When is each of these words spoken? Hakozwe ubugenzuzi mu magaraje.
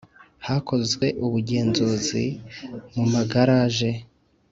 Hakozwe 0.47 1.05
ubugenzuzi 1.25 2.25
mu 2.95 3.05
magaraje. 3.13 3.89